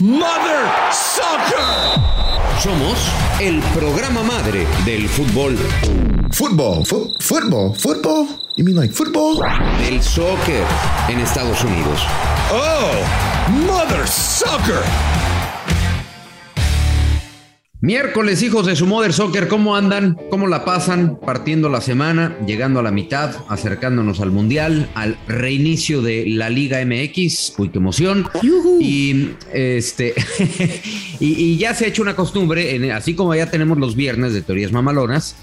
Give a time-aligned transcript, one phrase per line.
[0.00, 2.00] Mother Soccer.
[2.62, 2.98] Somos
[3.38, 5.58] el programa madre del fútbol,
[6.32, 8.26] Football, fo- football, football.
[8.56, 9.40] You mean like football?
[9.78, 10.64] del soccer
[11.08, 12.00] en Estados Unidos.
[12.50, 12.92] Oh,
[13.66, 14.82] Mother Soccer.
[17.82, 20.18] Miércoles, hijos de su Mother Soccer, ¿cómo andan?
[20.28, 21.18] ¿Cómo la pasan?
[21.18, 26.84] Partiendo la semana, llegando a la mitad, acercándonos al Mundial, al reinicio de la Liga
[26.84, 27.54] MX.
[27.56, 28.28] Uy, qué emoción.
[28.80, 30.12] Y este
[31.20, 34.34] y, y ya se ha hecho una costumbre, en- así como ya tenemos los viernes
[34.34, 35.36] de teorías mamalonas,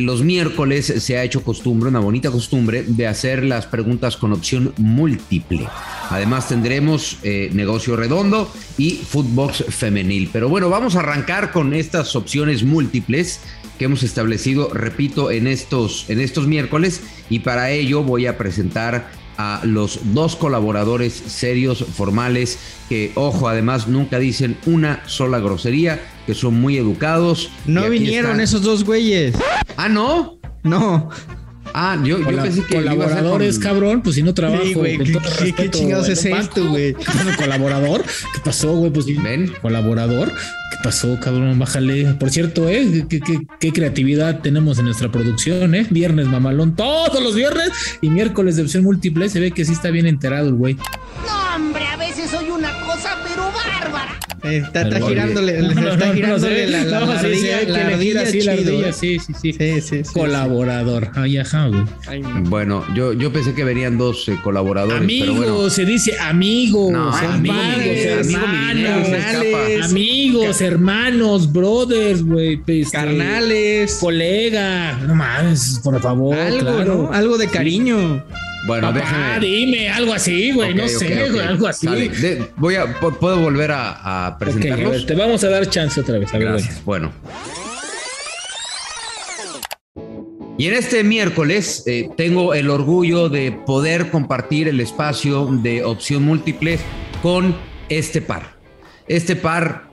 [0.00, 4.72] los miércoles se ha hecho costumbre, una bonita costumbre, de hacer las preguntas con opción
[4.78, 5.68] múltiple.
[6.10, 10.30] Además tendremos eh, negocio redondo y Footbox femenil.
[10.32, 13.40] Pero bueno, vamos a arrancar con estas opciones múltiples
[13.78, 17.02] que hemos establecido, repito, en estos, en estos miércoles.
[17.30, 23.88] Y para ello voy a presentar a los dos colaboradores serios, formales, que, ojo, además
[23.88, 27.50] nunca dicen una sola grosería, que son muy educados.
[27.66, 29.34] No vinieron esos dos güeyes.
[29.76, 30.38] Ah, ¿no.
[30.62, 31.08] No.
[31.74, 34.62] Ah, yo, pensé que colaboradores, con- cabrón, pues si no trabajo.
[34.62, 36.92] Sí, güey, con ¿qué- todo qué- respeto, qué chingados es esto, güey?
[36.94, 38.02] ¿Qué pasó, colaborador?
[38.02, 38.90] ¿Qué pasó, güey?
[38.92, 39.52] Pues ¿Ven?
[39.62, 40.28] colaborador.
[40.28, 41.58] ¿Qué pasó, cabrón?
[41.58, 42.12] Bájale.
[42.14, 43.06] Por cierto, ¿eh?
[43.08, 45.86] ¿Qué, qué, qué creatividad tenemos en nuestra producción, ¿eh?
[45.88, 47.70] Viernes mamalón, todos los viernes
[48.02, 49.30] y miércoles de opción múltiple.
[49.30, 50.74] Se ve que sí está bien enterado el güey.
[50.74, 51.71] No,
[54.42, 58.52] Está, girándole, No, no, está girándole la, la, No, la sí, ardilla, la ardilla la
[58.52, 58.92] ardilla.
[58.92, 59.52] Sí, sí, sí.
[59.52, 61.10] Sí, sí, sí, Colaborador.
[61.14, 61.80] Ay, ajá, güey.
[61.84, 61.92] sí.
[62.08, 62.42] Ay, no.
[62.50, 65.70] Bueno, yo, yo pensé que venían dos eh, colaboradores, Amigos, pero bueno.
[65.70, 67.56] se dice amigos, No, amigos,
[68.18, 69.84] amigo hermanos, escapa.
[69.84, 73.98] amigos, hermanos, brothers, güey, este, Carnales.
[74.00, 77.08] colega, no mames, por favor, Algo, claro.
[77.10, 77.12] ¿no?
[77.12, 78.24] Algo de cariño.
[78.66, 79.40] Bueno, Papá, déjame.
[79.46, 81.32] dime algo así, güey, no sé, ok.
[81.32, 81.86] güey, algo así.
[81.86, 84.90] De- voy a, ¿Puedo volver a, a presentarlos?
[84.92, 86.60] ver, te vamos a dar chance otra vez, a ver.
[86.84, 87.12] Bueno.
[90.58, 96.22] Y en este miércoles eh, tengo el orgullo de poder compartir el espacio de opción
[96.22, 96.78] múltiple
[97.20, 97.56] con
[97.88, 98.54] este par.
[99.08, 99.84] Este par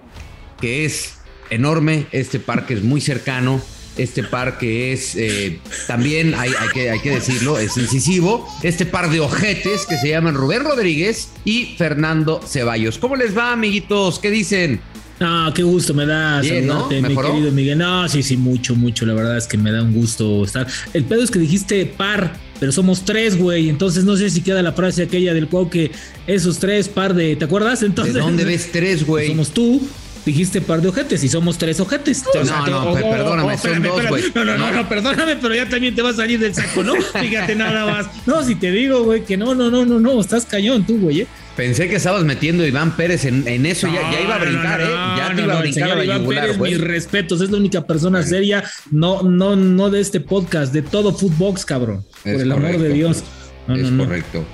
[0.62, 1.16] que es
[1.50, 3.62] enorme, este par que es muy cercano,
[4.02, 8.86] este par que es eh, también, hay, hay que, hay que decirlo, es incisivo, este
[8.86, 12.98] par de ojetes que se llaman Rubén Rodríguez y Fernando Ceballos.
[12.98, 14.20] ¿Cómo les va, amiguitos?
[14.20, 14.82] ¿Qué dicen?
[15.20, 16.90] No, qué gusto me da Bien, ¿no?
[16.90, 17.78] saludarte, mi querido Miguel.
[17.78, 19.06] No, sí, sí, mucho, mucho.
[19.06, 20.66] La verdad es que me da un gusto estar.
[20.94, 23.70] El pedo es que dijiste par, pero somos tres, güey.
[23.70, 25.92] Entonces no sé si queda la frase aquella del cuau que
[26.26, 27.36] esos tres par de.
[27.36, 27.84] ¿Te acuerdas?
[27.84, 28.14] Entonces.
[28.14, 29.28] ¿De dónde ves tres, güey?
[29.28, 29.82] Somos tú.
[30.26, 32.24] Dijiste par de ojetes y somos tres ojetes.
[32.28, 34.24] O sea, No, no, oh, oh, perdóname, oh, son dos, güey.
[34.36, 36.94] No, no, no, no, perdóname, pero ya también te vas a salir del saco, ¿no?
[37.20, 38.08] Fíjate nada más.
[38.26, 41.22] No, si te digo, güey, que no, no, no, no, no, estás cañón tú, güey,
[41.22, 41.28] ¿eh?
[41.56, 44.46] Pensé que estabas metiendo a Iván Pérez en, en eso, ya, ya iba a No,
[44.46, 44.90] no, brincar, no, ¿eh?
[44.90, 46.72] no, Ya te no, iba a no, brincar a señor la Iván yugular, Pérez, güey.
[46.74, 51.14] Mis respetos, es la única persona seria, no, no, no de este podcast, de todo
[51.14, 52.06] Footbox, cabrón.
[52.24, 53.24] Es por el amor de Dios.
[53.68, 54.06] No, es no, no.
[54.06, 54.46] correcto.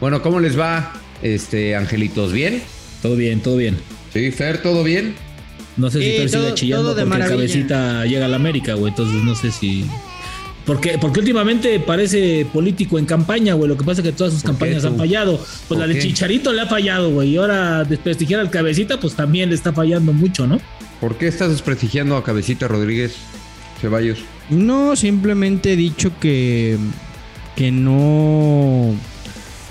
[0.00, 0.92] Bueno, ¿cómo les va,
[1.22, 2.32] este, angelitos?
[2.32, 2.62] ¿Bien?
[3.00, 3.76] Todo bien, todo bien.
[4.12, 5.14] Sí, Fer, ¿todo bien?
[5.76, 7.36] No sé si Sí, Fer sigue todo- chillando todo de porque el maravilla.
[7.36, 8.90] cabecita llega a la América, güey.
[8.90, 9.84] Entonces no sé si.
[10.66, 13.68] Porque, porque últimamente parece político en campaña, güey.
[13.68, 15.38] Lo que pasa es que todas sus ¿Por qué campañas han fallado.
[15.38, 16.00] Pues ¿Por la de qué?
[16.00, 17.30] Chicharito le ha fallado, güey.
[17.30, 20.60] Y ahora desprestigiar al cabecita, pues también le está fallando mucho, ¿no?
[21.00, 23.14] ¿Por qué estás desprestigiando a Cabecita Rodríguez
[23.80, 24.18] Ceballos?
[24.50, 26.76] No, simplemente he dicho que,
[27.56, 28.94] que no,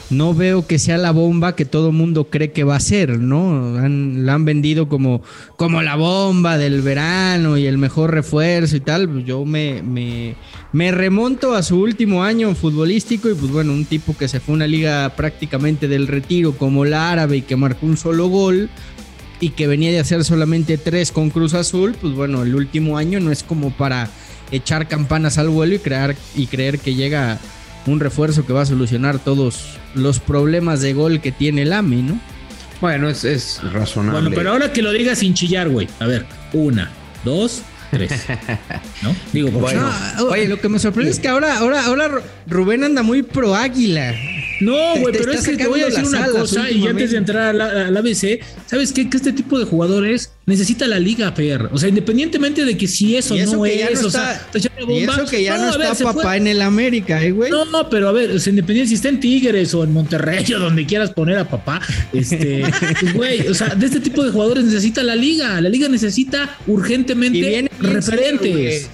[0.10, 3.74] no veo que sea la bomba que todo mundo cree que va a ser, ¿no?
[3.80, 5.22] La han vendido como,
[5.56, 9.24] como la bomba del verano y el mejor refuerzo y tal.
[9.26, 10.36] Yo me, me,
[10.72, 14.54] me remonto a su último año futbolístico y pues bueno, un tipo que se fue
[14.54, 18.70] a una liga prácticamente del retiro como la árabe y que marcó un solo gol
[19.40, 23.20] y que venía de hacer solamente tres con Cruz Azul, pues bueno, el último año
[23.20, 24.10] no es como para
[24.52, 27.40] echar campanas al vuelo y crear y creer que llega
[27.86, 32.02] un refuerzo que va a solucionar todos los problemas de gol que tiene el AMI,
[32.04, 32.20] ¿no?
[32.82, 34.22] Bueno, es, es razonable.
[34.22, 35.88] Bueno, pero ahora que lo digas sin chillar, güey.
[36.00, 36.92] A ver, una,
[37.26, 38.12] dos, tres.
[39.04, 39.16] ¿No?
[39.34, 39.90] Digo, Bueno.
[40.18, 43.56] No, oye, lo que me sorprende es que ahora, ahora, ahora Rubén anda muy pro
[43.56, 44.14] águila.
[44.62, 47.44] No, güey, pero es que te voy a decir una cosa y antes de entrar
[47.44, 49.10] a la- al ABC, ¿sabes qué?
[49.10, 51.70] Que este tipo de jugadores necesita la liga, Fer.
[51.72, 54.86] O sea, independientemente de que si eso, eso no es, no o sea, está- Y
[55.06, 55.14] bomba.
[55.16, 57.50] eso que ya no, a ver, está papá fue- en el América, ¿eh, güey?
[57.52, 60.60] No, pero a ver, o sea, independiente si está en Tigres o en Monterrey o
[60.60, 61.80] donde quieras poner a papá,
[62.12, 62.64] este,
[63.02, 65.62] pues, güey, o sea, de este tipo de jugadores necesita la liga.
[65.62, 68.90] La liga necesita urgentemente Y viene bien referentes.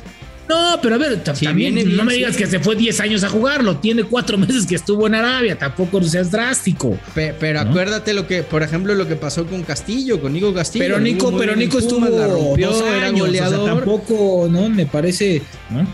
[0.47, 3.77] no, pero a ver, también no me digas que se fue 10 años a jugarlo,
[3.77, 6.97] tiene cuatro meses que estuvo en Arabia, tampoco seas drástico.
[7.13, 7.69] Pe- Pero ¿No?
[7.71, 10.85] acuérdate lo que, por ejemplo, lo que pasó con Castillo, con Nico Castillo.
[10.85, 13.75] Pero Nico, pero Nico estuvo Pumas, la rompió, dos era años, o sea, goleador.
[13.79, 14.69] tampoco, ¿no?
[14.69, 15.85] Me parece, ¿no?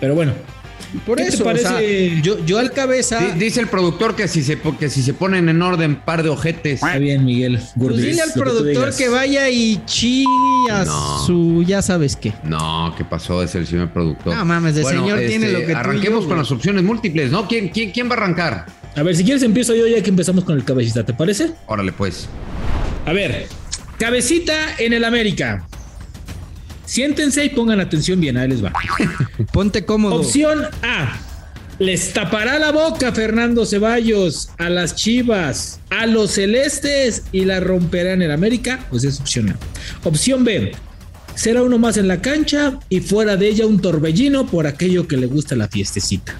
[0.00, 0.32] Pero bueno.
[1.04, 2.20] Por ¿qué te eso, o sea, parece?
[2.22, 3.18] yo, yo al cabeza.
[3.18, 6.28] Di- Dice el productor que si se, que si se ponen en orden, par de
[6.30, 6.74] ojetes.
[6.82, 7.56] Está bien, Miguel.
[7.58, 10.24] Pues Gurdis, dile al que productor que vaya y chi
[10.70, 11.18] a No.
[11.26, 12.32] su ya sabes qué.
[12.44, 13.42] No, ¿qué pasó?
[13.42, 14.34] Es el señor productor.
[14.34, 17.30] No mames, de señor tiene lo que tú y Arranquemos yo, con las opciones múltiples,
[17.30, 17.46] ¿no?
[17.48, 18.66] ¿Quién, quién, quién va a arrancar?
[18.94, 21.52] A ver, si quieres empiezo yo ya que empezamos con el cabecita, ¿te parece?
[21.66, 22.28] Órale, pues.
[23.04, 23.46] A ver,
[23.98, 25.66] cabecita en el América.
[26.86, 28.72] Siéntense y pongan atención bien, ahí les va.
[29.52, 30.16] Ponte cómodo.
[30.16, 31.18] Opción A.
[31.78, 38.14] Les tapará la boca Fernando Ceballos a las Chivas, a los Celestes y la romperá
[38.14, 38.86] en el América.
[38.88, 39.56] Pues es opción A.
[40.08, 40.72] Opción B.
[41.34, 45.18] Será uno más en la cancha y fuera de ella un torbellino por aquello que
[45.18, 46.34] le gusta la fiestecita.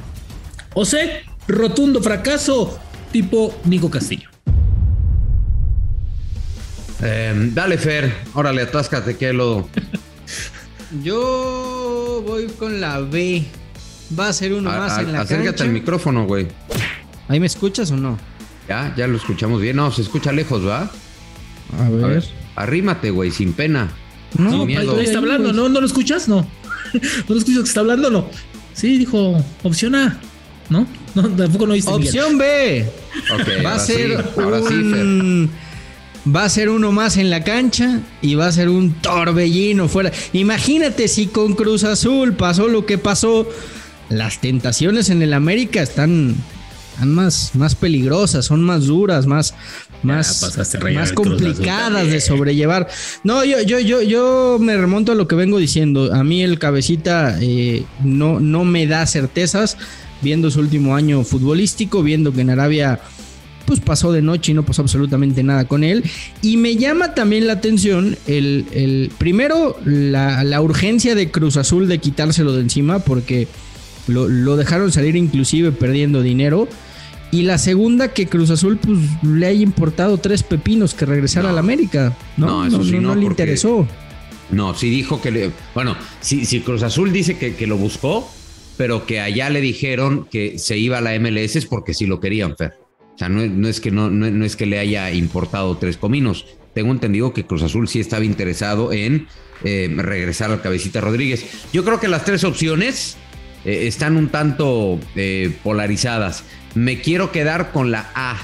[0.72, 1.22] O C.
[1.48, 2.78] Rotundo fracaso
[3.12, 4.30] tipo Nico Castillo.
[7.02, 8.12] Eh, dale, Fer.
[8.34, 9.68] Órale, atáscate, que lo.
[11.02, 13.44] Yo voy con la B.
[14.18, 15.64] Va a ser uno A- más a- en la acércate cancha.
[15.64, 16.46] al micrófono, güey.
[17.28, 18.18] ¿Ahí me escuchas o no?
[18.68, 19.76] Ya, ya lo escuchamos bien.
[19.76, 20.90] No, se escucha lejos, ¿va?
[21.78, 22.04] A ver.
[22.04, 22.24] A ver.
[22.54, 23.88] Arrímate, güey, sin pena.
[24.38, 24.98] No, sin miedo.
[25.00, 25.68] está hablando, ¿no?
[25.68, 26.28] ¿No lo escuchas?
[26.28, 26.36] No.
[26.92, 27.00] ¿No
[27.34, 28.10] lo escuchas que está hablando?
[28.10, 28.28] No.
[28.72, 30.18] Sí, dijo opción A.
[30.68, 30.86] ¿No?
[31.14, 32.84] No, tampoco no dice Opción B.
[33.32, 35.48] Ok, Va a ser sí, ahora sí, Fer.
[36.34, 40.10] Va a ser uno más en la cancha y va a ser un torbellino fuera.
[40.32, 43.48] Imagínate si con Cruz Azul pasó lo que pasó.
[44.08, 46.34] Las tentaciones en el América están,
[46.92, 49.54] están más, más peligrosas, son más duras, más,
[51.14, 52.88] complicadas de sobrellevar.
[53.22, 56.12] No, yo, yo, yo, yo me remonto a lo que vengo diciendo.
[56.12, 59.76] A mí el cabecita eh, no, no me da certezas.
[60.22, 63.00] Viendo su último año futbolístico, viendo que en Arabia
[63.66, 66.04] pues pasó de noche y no pasó absolutamente nada con él.
[66.42, 71.88] Y me llama también la atención el, el- primero la, la urgencia de Cruz Azul
[71.88, 73.48] de quitárselo de encima porque
[74.06, 76.68] lo, lo dejaron salir inclusive perdiendo dinero.
[77.32, 81.48] Y la segunda que Cruz Azul pues le haya importado tres pepinos que regresara No.
[81.50, 82.16] a la América.
[82.36, 83.86] No, No, eso no, sí, no, le interesó.
[84.52, 85.50] No, sí dijo que le.
[85.74, 88.30] Bueno, si, si Cruz Azul dice que, que lo buscó,
[88.76, 92.20] pero que allá le dijeron que se iba a la MLS es porque sí lo
[92.20, 92.74] querían, Fer.
[93.16, 95.96] O sea, no, es- no es que no, no, es que le haya importado tres
[95.96, 96.44] cominos.
[96.74, 99.26] Tengo entendido que Cruz Azul sí estaba interesado en
[99.64, 101.46] eh, regresar al Cabecita Rodríguez.
[101.72, 103.16] Yo creo que las tres opciones
[103.64, 106.44] eh, están un tanto eh, polarizadas.
[106.74, 108.36] Me quiero quedar con la A.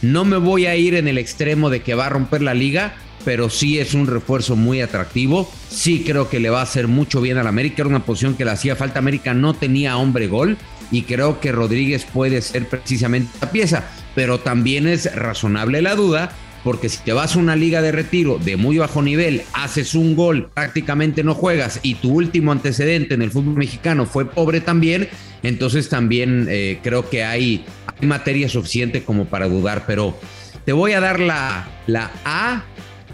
[0.00, 2.94] No me voy a ir en el extremo de que va a romper la liga,
[3.26, 5.50] pero sí es un refuerzo muy atractivo.
[5.68, 7.82] Sí creo que le va a hacer mucho bien al América.
[7.82, 8.98] Era una posición que le hacía falta.
[8.98, 10.56] América no tenía hombre gol
[10.90, 13.84] y creo que Rodríguez puede ser precisamente la pieza.
[14.16, 16.32] Pero también es razonable la duda
[16.64, 20.16] porque si te vas a una liga de retiro de muy bajo nivel, haces un
[20.16, 25.08] gol, prácticamente no juegas y tu último antecedente en el fútbol mexicano fue pobre también,
[25.44, 30.18] entonces también eh, creo que hay, hay materia suficiente como para dudar, pero
[30.64, 32.64] te voy a dar la, la A,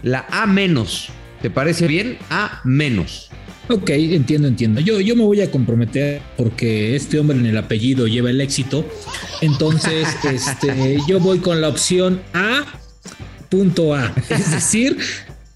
[0.01, 1.09] la A menos.
[1.43, 2.17] ¿Te parece bien?
[2.31, 3.29] A menos.
[3.69, 4.81] Ok, entiendo, entiendo.
[4.81, 8.85] Yo, yo me voy a comprometer porque este hombre en el apellido lleva el éxito.
[9.41, 12.65] Entonces, este, yo voy con la opción A,
[13.49, 14.13] punto A.
[14.29, 14.97] Es decir,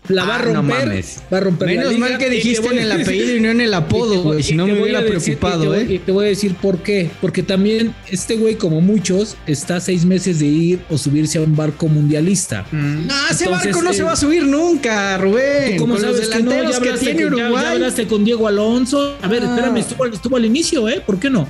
[0.09, 0.87] la va a Ah, no romper.
[0.87, 1.17] mames.
[1.31, 4.21] va a romper Menos mal que dijiste en el apellido y no en el apodo,
[4.23, 4.43] güey.
[4.43, 5.85] Si no me voy hubiera preocupado, ¿eh?
[5.89, 7.09] Y te voy a decir por qué.
[7.21, 11.41] Porque también este güey, como muchos, está a seis meses de ir o subirse a
[11.41, 12.65] un barco mundialista.
[12.71, 15.75] No, ese Entonces, barco no eh, se va a subir nunca, Rubén.
[15.77, 16.51] ¿Tú cómo Con los sabes que no?
[16.51, 17.63] delanteros Ya que, tiene con- ya- Uruguay.
[17.63, 19.17] ya hablaste con Diego Alonso.
[19.21, 19.49] A ver, Ah.
[19.49, 21.01] espérame, estuvo, estuvo al inicio, ¿eh?
[21.05, 21.47] ¿Por qué no?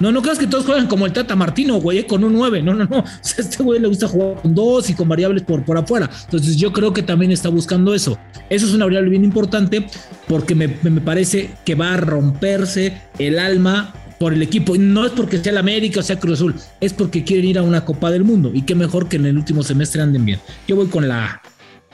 [0.00, 2.62] No, no creas que todos juegan como el Tata Martino, güey, eh, con un 9.
[2.62, 2.98] No, no, no.
[3.04, 6.10] O este güey le gusta jugar con dos y con variables por, por afuera.
[6.24, 8.18] Entonces, yo creo que también está buscando eso.
[8.50, 9.86] Eso es una variable bien importante
[10.28, 14.76] porque me, me- parece que va a romperse el alma por el equipo.
[14.78, 17.62] No es porque sea el América o sea Cruz Azul, es porque quieren ir a
[17.62, 18.50] una Copa del Mundo.
[18.54, 20.40] Y qué mejor que en el último semestre anden bien.
[20.68, 21.42] Yo voy con la A.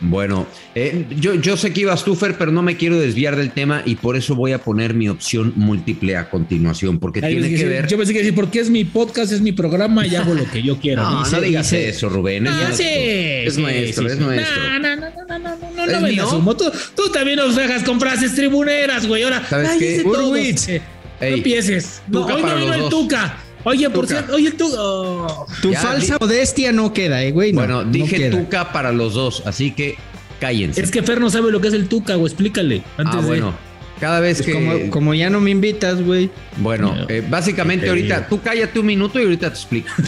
[0.04, 3.52] Bueno, eh, yo, yo sé que ibas tú, Fer, pero no me quiero desviar del
[3.52, 7.54] tema y por eso voy a poner mi opción múltiple a continuación, porque Ay, tiene
[7.56, 7.86] que ver.
[7.86, 10.60] Yo pensé que decir, porque es mi podcast, es mi programa y hago lo que
[10.60, 11.02] yo quiero.
[11.02, 12.46] No, no digas eso, Rubén.
[12.48, 12.76] Es Ah, nuestro.
[12.78, 14.24] sí, es sí, nuestro, sí, es sí.
[14.24, 14.62] nuestro.
[14.62, 16.56] No, no, no, no, no, no, no, ¿Es no me asumo.
[16.56, 16.64] Tú,
[16.96, 19.22] tú también nos dejas con frases tribuneras, güey.
[19.22, 20.02] Ahora, ¿Sabes qué?
[20.04, 20.68] Urwitz.
[20.68, 20.82] Eh,
[21.20, 22.02] No empieces.
[22.08, 22.88] No, hoy no vino el.
[22.88, 23.38] Tuca.
[23.64, 24.76] Oye, por cierto, oye, Tuca.
[24.78, 25.46] oh.
[25.60, 27.52] Tu Ya, falsa di- modestia no queda, eh, güey.
[27.52, 28.30] no, Bueno, no dije queda.
[28.38, 29.96] Tuca para los dos, así que
[30.40, 30.80] cállense.
[30.82, 32.26] Es que Fer no sabe lo que es el Tuca, güey.
[32.32, 32.82] Explícale.
[32.96, 33.54] Antes ah, de- bueno.
[34.00, 34.52] Cada vez Pues que.
[34.54, 36.28] como, como ya no me invitas, güey.
[36.56, 37.06] Bueno, No.
[37.08, 39.88] eh, básicamente Te ahorita, tú cállate un minuto y ahorita te explico.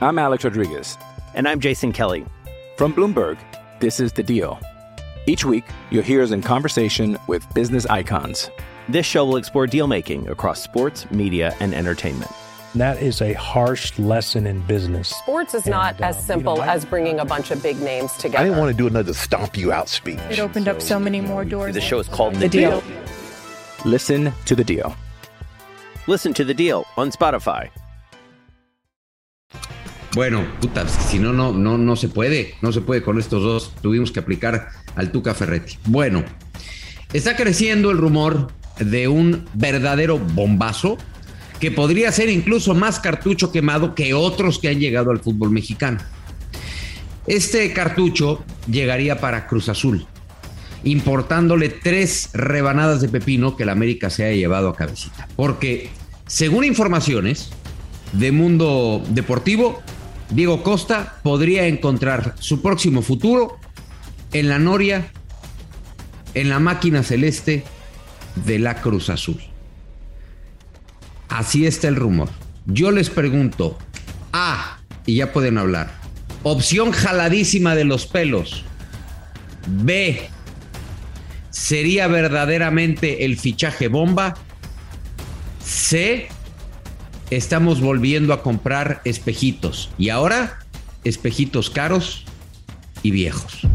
[0.00, 0.98] I'm Alex Rodriguez.
[1.34, 2.24] And I'm Jason Kelly.
[2.76, 3.38] From Bloomberg,
[3.80, 4.58] this is The Deal.
[5.26, 8.50] Each week, you'll hear us in conversation with business icons.
[8.88, 12.30] This show will explore deal making across sports, media, and entertainment.
[12.76, 15.08] That is a harsh lesson in business.
[15.08, 17.62] Sports is not And, uh, as you simple know, I- as bringing a bunch of
[17.62, 18.38] big names together.
[18.38, 20.20] I didn't want to do another stomp you out speech.
[20.30, 21.74] It opened up so many more doors.
[21.74, 22.82] The show is called The deal.
[23.84, 24.94] Listen to The Deal.
[26.06, 27.70] Listen to The Deal on Spotify.
[30.14, 32.54] Bueno, puta, si no, no, no, no se puede.
[32.62, 33.72] No se puede con estos dos.
[33.82, 35.78] Tuvimos que aplicar al Tuca Ferretti.
[35.86, 36.24] Bueno,
[37.12, 40.98] está creciendo el rumor de un verdadero bombazo
[41.60, 45.98] que podría ser incluso más cartucho quemado que otros que han llegado al fútbol mexicano.
[47.26, 50.06] Este cartucho llegaría para Cruz Azul,
[50.84, 55.26] importándole tres rebanadas de pepino que la América se haya llevado a cabecita.
[55.34, 55.90] Porque,
[56.26, 57.50] según informaciones
[58.12, 59.82] de Mundo Deportivo,
[60.30, 63.58] Diego Costa podría encontrar su próximo futuro
[64.32, 65.10] en la Noria,
[66.34, 67.64] en la máquina celeste
[68.44, 69.40] de la Cruz Azul.
[71.28, 72.28] Así está el rumor.
[72.66, 73.78] Yo les pregunto,
[74.32, 75.90] A, y ya pueden hablar,
[76.42, 78.64] opción jaladísima de los pelos.
[79.66, 80.28] B,
[81.50, 84.34] ¿sería verdaderamente el fichaje bomba?
[85.64, 86.28] C,
[87.30, 89.90] estamos volviendo a comprar espejitos.
[89.98, 90.60] Y ahora,
[91.04, 92.24] espejitos caros
[93.02, 93.66] y viejos.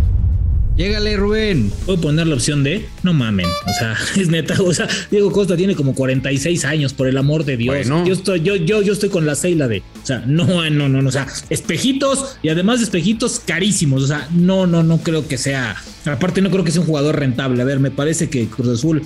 [0.81, 1.71] Llégale, Rubén.
[1.85, 2.87] ¿Puedo poner la opción de?
[3.03, 3.45] No mamen.
[3.45, 4.59] O sea, es neta.
[4.63, 7.75] O sea, Diego Costa tiene como 46 años, por el amor de Dios.
[7.75, 8.03] Bueno.
[8.03, 9.83] Yo estoy, yo, yo, yo estoy con la Seila de.
[10.01, 11.07] O sea, no, no, no, no.
[11.07, 14.01] O sea, espejitos y además de espejitos carísimos.
[14.01, 15.75] O sea, no, no, no creo que sea.
[16.05, 17.61] Aparte, no creo que sea un jugador rentable.
[17.61, 19.03] A ver, me parece que Cruz Azul,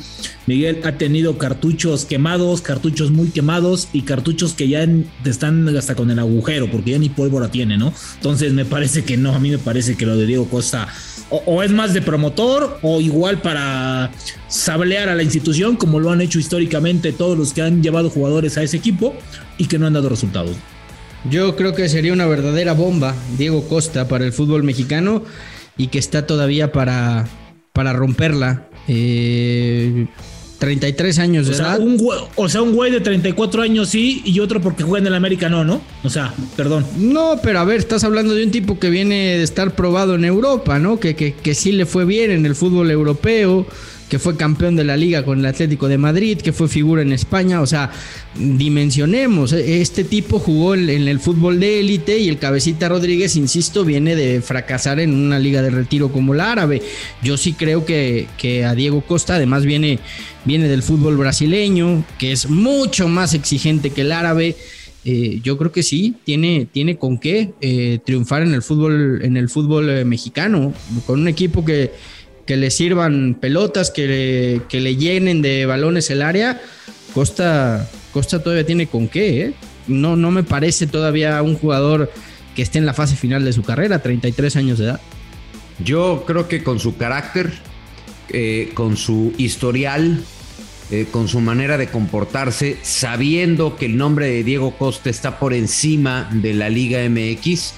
[0.47, 4.87] Miguel, ha tenido cartuchos quemados, cartuchos muy quemados y cartuchos que ya
[5.25, 7.93] están hasta con el agujero, porque ya ni pólvora tiene, ¿no?
[8.13, 9.35] Entonces, me parece que no.
[9.35, 10.87] A mí me parece que lo de Diego Costa
[11.29, 14.11] o, es más de promotor o igual para
[14.47, 18.57] sablear a la institución, como lo han hecho históricamente todos los que han llevado jugadores
[18.57, 19.15] a ese equipo
[19.57, 20.55] y que no han dado resultados.
[21.29, 25.23] Yo creo que sería una verdadera bomba, Diego Costa, para el fútbol mexicano
[25.75, 27.27] y que está todavía para,
[27.73, 28.69] para romperla.
[28.87, 30.05] Eh,
[30.57, 31.79] 33 años O sea, edad.
[31.79, 35.07] un güey, o sea, un güey de 34 años sí y otro porque juega en
[35.07, 35.81] el América no, ¿no?
[36.03, 36.85] O sea, perdón.
[36.97, 40.25] No, pero a ver, estás hablando de un tipo que viene de estar probado en
[40.25, 40.99] Europa, ¿no?
[40.99, 43.65] Que, que, que sí le fue bien en el fútbol europeo,
[44.09, 47.11] que fue campeón de la liga con el Atlético de Madrid, que fue figura en
[47.11, 47.61] España.
[47.61, 47.91] O sea,
[48.35, 49.51] dimensionemos.
[49.53, 54.15] Este tipo jugó en, en el fútbol de élite y el Cabecita Rodríguez, insisto, viene
[54.15, 56.81] de fracasar en una liga de retiro como la árabe.
[57.23, 59.99] Yo sí creo que, que a Diego Costa, además, viene,
[60.43, 64.55] viene del fútbol brasileño, que es mucho más exigente que el árabe.
[65.07, 69.37] Eh, yo creo que sí, tiene, tiene con qué eh, triunfar en el fútbol, en
[69.37, 70.73] el fútbol eh, mexicano,
[71.05, 71.91] con un equipo que,
[72.45, 76.61] que le sirvan pelotas, que le, que le llenen de balones el área.
[77.13, 79.53] Costa, Costa todavía tiene con qué, ¿eh?
[79.87, 82.11] No, no me parece todavía un jugador
[82.55, 85.01] que esté en la fase final de su carrera, 33 años de edad.
[85.83, 87.51] Yo creo que con su carácter,
[88.29, 90.23] eh, con su historial,
[90.91, 95.53] eh, con su manera de comportarse, sabiendo que el nombre de Diego Costa está por
[95.53, 97.73] encima de la Liga MX,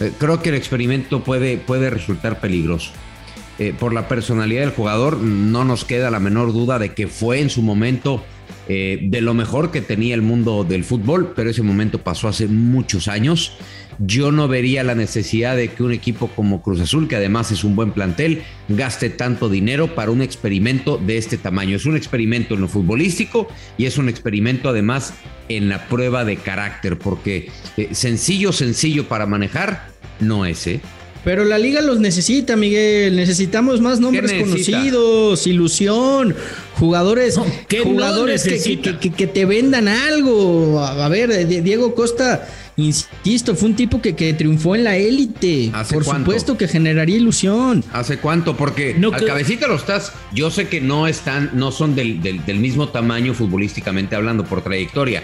[0.00, 2.92] eh, creo que el experimento puede, puede resultar peligroso.
[3.62, 7.38] Eh, por la personalidad del jugador, no nos queda la menor duda de que fue
[7.38, 8.20] en su momento
[8.66, 12.48] eh, de lo mejor que tenía el mundo del fútbol, pero ese momento pasó hace
[12.48, 13.56] muchos años.
[14.00, 17.62] Yo no vería la necesidad de que un equipo como Cruz Azul, que además es
[17.62, 21.76] un buen plantel, gaste tanto dinero para un experimento de este tamaño.
[21.76, 23.46] Es un experimento en lo futbolístico
[23.78, 25.14] y es un experimento además
[25.48, 29.86] en la prueba de carácter, porque eh, sencillo, sencillo para manejar,
[30.18, 30.80] no es, ¿eh?
[31.24, 33.14] Pero la liga los necesita, Miguel.
[33.14, 36.34] Necesitamos más nombres conocidos, ilusión,
[36.78, 37.38] jugadores,
[37.68, 40.80] ¿qué no jugadores que, que- que- que te vendan algo.
[40.80, 45.70] A, ver, Di- Diego Costa insisto, fue un tipo que, que triunfó en la élite.
[45.74, 46.24] ¿Hace Por cuánto?
[46.24, 47.84] supuesto que generaría ilusión.
[47.92, 48.56] ¿Hace cuánto?
[48.56, 50.12] Porque No al cabecita lo estás.
[50.34, 54.64] Yo sé que no están, no son del, del- del mismo tamaño futbolísticamente hablando por
[54.64, 55.22] trayectoria.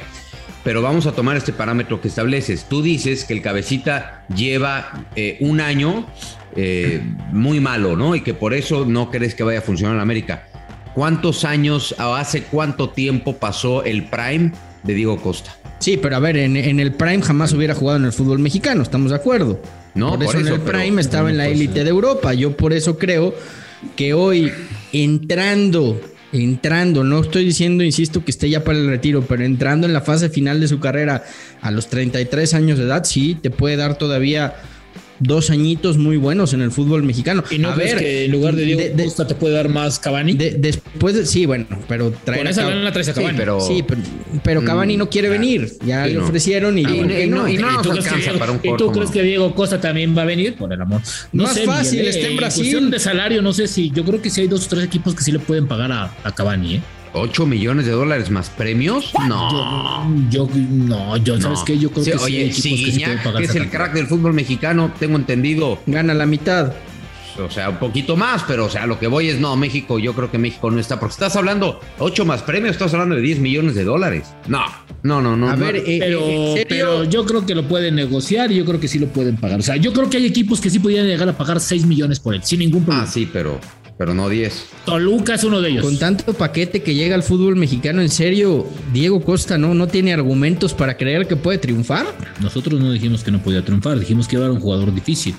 [0.69, 2.67] Pero vamos a tomar este parámetro que estableces.
[2.69, 6.07] Tú dices que el cabecita lleva eh, un año
[6.55, 7.01] eh,
[7.33, 8.15] muy malo, ¿no?
[8.15, 10.47] Y que por eso no crees que vaya a funcionar en América.
[10.95, 15.57] ¿Cuántos años, o hace cuánto tiempo pasó el prime de Diego Costa?
[15.79, 18.83] Sí, pero a ver, en, en el Prime jamás hubiera jugado en el fútbol mexicano,
[18.83, 19.63] ¿estamos de acuerdo?
[19.95, 22.35] No, por eso, por eso, en el pero- Prime estaba en la élite de Europa.
[22.35, 23.35] Yo por eso creo
[23.97, 24.53] que hoy
[24.93, 25.99] entrando,
[26.33, 30.01] entrando, no estoy diciendo, insisto, que esté ya para el retiro, pero entrando en la
[30.01, 31.25] fase final de su carrera
[31.61, 34.55] a los 33 años de edad, sí, te puede dar todavía
[35.21, 37.43] dos añitos muy buenos en el fútbol mexicano.
[37.51, 39.55] ¿Y no a crees ver, que en lugar de Diego de- de- Costa te puede
[39.55, 40.35] dar más Cavani?
[40.35, 43.33] de- después de, sí, bueno, pero traer Con esa Cavani- la traes a Cavani.
[43.33, 43.61] Sí, pero.
[43.61, 44.01] Sí, pero,
[44.45, 45.73] pero Cavani no quiere Mm, venir.
[45.85, 46.25] Ya sí, le no.
[46.25, 47.49] ofrecieron y Ah, dijo bueno, y no- no.
[47.49, 49.23] y no ¿Y nos tú, crees que, alcanza Diego- para un y tú crees que
[49.23, 50.55] Diego Costa también va a venir?
[50.57, 51.01] Por el amor.
[51.33, 52.63] No Más sé, fácil, Miguel, está en eh, Brasil.
[52.65, 53.91] cuestión de salario, no sé si.
[53.91, 56.13] Yo creo que sí hay dos o tres equipos que sí le pueden pagar a,
[56.25, 56.81] a Cavani, ¿eh?
[57.13, 59.13] 8 millones de dólares más premios?
[59.29, 60.07] No.
[60.31, 61.65] Yo, no, yo, ¿sabes No.
[61.65, 61.79] qué?
[61.79, 63.55] Yo creo Sí, que sí hay oye, equipos que sí pueden Sigguiñac, pagar que es
[63.55, 66.73] el crack del fútbol mexicano, tengo entendido, Gana la mitad.
[67.41, 70.13] o sea, un poquito más, pero o sea, lo que voy es, no, México, yo
[70.13, 73.39] creo que México no está, porque estás hablando 8 más premios, estás hablando de 10
[73.39, 74.25] millones de dólares.
[74.49, 74.65] No,
[75.05, 75.49] no, no, no.
[75.49, 75.65] A no.
[75.65, 76.67] ver, eh, Pero, eh, ¿en serio?
[76.69, 79.61] pero yo creo que lo pueden negociar y yo creo que sí lo pueden pagar.
[79.61, 82.19] O sea, yo creo que hay equipos que sí podrían llegar a pagar 6 millones
[82.19, 83.05] por él, sin ningún problema.
[83.05, 83.61] ah, sí, pero,
[83.99, 84.67] pero no 10.
[84.87, 85.85] Toluca es uno de ellos.
[85.85, 90.15] Con tanto paquete que llega al fútbol mexicano, en serio, Diego Costa no, no tiene
[90.15, 92.07] argumentos para creer que puede triunfar.
[92.41, 95.35] Nosotros no dijimos que no podía triunfar, dijimos que era un jugador difícil.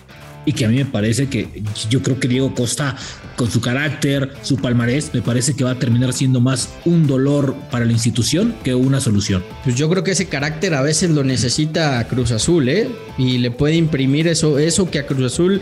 [0.45, 2.95] Y que a mí me parece que yo creo que Diego Costa,
[3.35, 7.55] con su carácter, su palmarés, me parece que va a terminar siendo más un dolor
[7.69, 9.43] para la institución que una solución.
[9.63, 12.89] Pues yo creo que ese carácter a veces lo necesita Cruz Azul, ¿eh?
[13.17, 15.61] Y le puede imprimir eso, eso que a Cruz Azul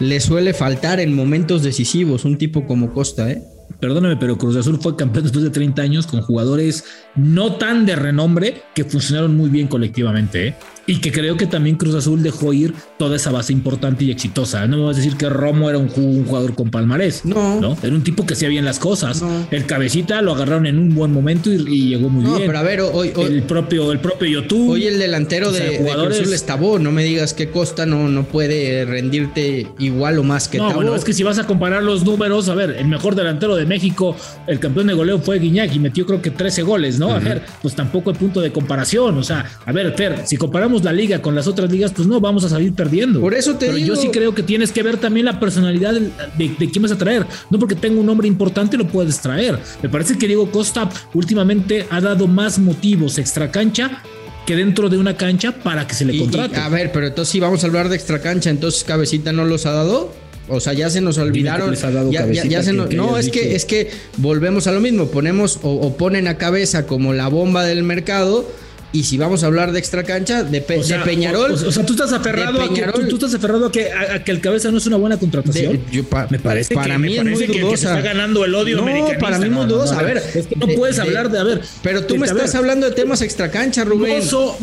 [0.00, 3.42] le suele faltar en momentos decisivos, un tipo como Costa, ¿eh?
[3.80, 6.84] Perdóname, pero Cruz Azul fue campeón después de 30 años con jugadores
[7.14, 10.54] no tan de renombre que funcionaron muy bien colectivamente, ¿eh?
[10.88, 14.66] Y que creo que también Cruz Azul dejó ir toda esa base importante y exitosa.
[14.68, 17.24] No me vas a decir que Romo era un, ju- un jugador con palmarés.
[17.24, 17.76] No.
[17.82, 19.20] Era un tipo que hacía bien las cosas.
[19.20, 19.46] No.
[19.50, 22.46] El cabecita lo agarraron en un buen momento y, y llegó muy No, bien.
[22.46, 24.70] pero a ver, hoy, hoy, el propio, el propio YouTube.
[24.70, 26.78] hoy el delantero O sea, de, de jugadores- Cruz Azul es Tabó.
[26.78, 30.76] No me digas que Costa no, no puede rendirte igual o más que no, Tabó.
[30.82, 33.66] bueno, es que si vas a comparar los números, a ver, el mejor delantero de
[33.66, 37.10] México, el campeón de goleo fue Guiñac y metió creo que 13 goles, ¿no?
[37.12, 39.16] A ver, pues tampoco hay punto de comparación.
[39.18, 42.20] O sea, a ver, Fer, si comparamos la liga con las otras ligas, pues no,
[42.20, 43.20] vamos a salir perdiendo.
[43.20, 43.88] Por eso te Pero digo.
[43.94, 46.92] yo sí creo que tienes que ver también la personalidad de, de, de quién vas
[46.92, 47.26] a traer.
[47.50, 49.58] No porque tenga un nombre importante lo puedes traer.
[49.82, 54.02] Me parece que Diego Costa últimamente ha dado más motivos extra cancha
[54.46, 56.56] que dentro de una cancha para que se le Y- y, contrate.
[56.56, 59.72] a ver, pero entonces si vamos a hablar de extracancha, entonces Cabecita no los ha
[59.72, 60.12] dado.
[60.48, 61.72] O sea, ya se nos olvidaron.
[61.72, 63.64] les ha dado ya- ya- ya Cabecita se que- nos- que no, es que, es
[63.64, 65.08] que volvemos a lo mismo.
[65.08, 68.48] Ponemos o, o ponen a cabeza como la bomba del mercado.
[68.96, 71.50] Y si vamos a hablar de extracancha, de, Pe- O sea, de Peñarol.
[71.50, 74.14] O, o sea, tú estás aferrado a que tú, tú estás aferrado a que, a,
[74.14, 75.72] a que el cabeza no es una buena contratación.
[75.74, 77.98] de- yo pa- me parece para que, mí me es muy que, dudosa.
[77.98, 79.98] está ganando el odio No, para mí muy dudosa.
[79.98, 81.60] A ver, es que no de- puedes de- hablar de a ver.
[81.82, 84.16] Pero tú me estás hablando de temas extracancha, Rubén.
[84.16, 84.56] Mozo,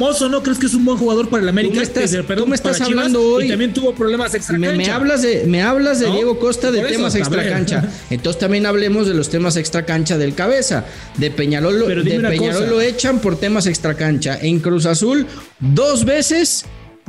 [0.00, 1.74] Mozo, ¿no crees que es un buen jugador para el América?
[1.74, 4.34] Tú me estás- Desde- perdón, tú me estás Chivas, hablando hoy- Y también tuvo problemas
[4.34, 6.14] extra Me, me hablas de, me hablas de ¿No?
[6.14, 7.26] Diego Costa de temas a ver.
[7.28, 7.88] extracancha.
[8.10, 10.84] Entonces también hablemos de los temas extracancha del cabeza.
[11.18, 14.38] De Peñarol, de Peñarol lo echan por temas extracancha.
[14.40, 15.26] En Cruz Azul,
[15.60, 16.64] dos veces,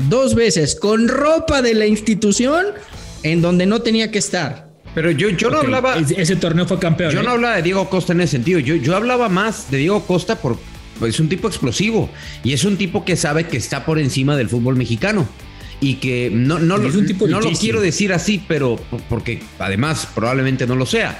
[0.10, 2.68] dos veces, con ropa de la institución
[3.24, 4.68] en donde no tenía que estar.
[4.94, 5.98] Pero yo, yo no hablaba.
[5.98, 7.12] ese, torneo fue campeón.
[7.12, 7.24] Yo ¿eh?
[7.24, 8.60] no hablaba de Diego Costa en ese sentido.
[8.60, 10.58] Yo, yo hablaba más de Diego Costa por.
[11.06, 12.10] Es un tipo explosivo.
[12.44, 15.28] Y es un tipo que sabe que está por encima del fútbol mexicano.
[15.80, 18.78] Y que no, no, lo- tipo no lo quiero decir así, pero
[19.08, 21.20] porque además probablemente no lo sea.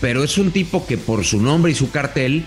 [0.00, 2.44] Pero es un tipo que por su nombre y su cartel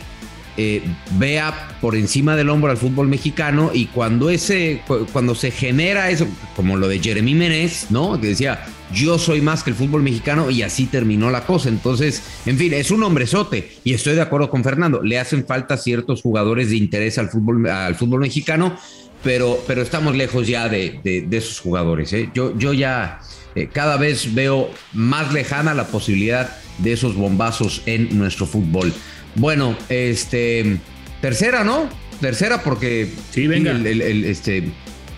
[0.57, 0.83] eh,
[1.17, 6.09] vea por encima del hombro al fútbol mexicano y cuando ese cu- cuando se genera
[6.09, 8.19] eso como lo de Jeremy Menez, ¿no?
[8.19, 11.69] Que decía, "Yo soy más que el fútbol mexicano" y así terminó la cosa.
[11.69, 15.77] Entonces, en fin, es un hombrezote y estoy de acuerdo con Fernando, le hacen falta
[15.77, 18.75] ciertos jugadores de interés al fútbol al fútbol mexicano,
[19.23, 22.29] pero pero estamos lejos ya de, de- de esos jugadores, ¿eh?
[22.33, 23.19] Yo yo ya
[23.55, 28.91] eh, cada vez veo más lejana la posibilidad de esos bombazos en nuestro fútbol.
[29.35, 30.77] Bueno, este
[31.21, 31.87] tercera, ¿no?
[32.19, 33.71] Tercera porque Sí, venga.
[33.71, 34.63] el, el- el, este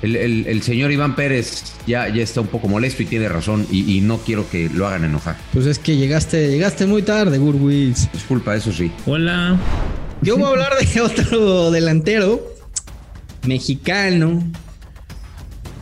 [0.01, 3.65] el, el- el señor Iván Pérez ya, ya está un poco molesto y tiene razón
[3.71, 5.37] y, y no quiero que lo hagan enojar.
[5.53, 8.11] Pues es que llegaste, llegaste muy tarde, Gurwitz.
[8.11, 8.91] Disculpa, eso sí.
[9.05, 9.57] Hola.
[10.21, 12.45] Yo voy a hablar de otro delantero
[13.45, 14.43] mexicano,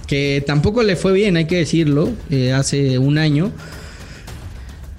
[0.07, 3.51] que tampoco le fue bien, hay que decirlo, eh, hace un año,